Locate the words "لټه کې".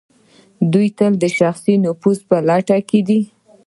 2.47-2.99